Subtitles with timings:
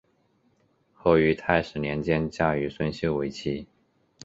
[0.95, 3.67] 后于泰始年间嫁于孙秀为妻。